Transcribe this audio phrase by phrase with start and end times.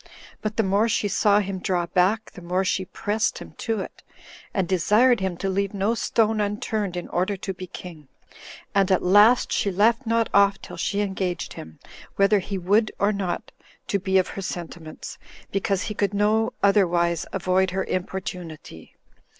[0.41, 4.01] But the more she saw him draw back, the more she pressed him to it,
[4.51, 8.07] and desired him to leave no stone unturned in order to be king;
[8.73, 11.77] and at last she left not off till she engaged him,
[12.15, 13.51] whether he would or not,
[13.89, 15.19] to be of her sentiments,
[15.51, 18.95] because he could no otherwise avoid her importunity.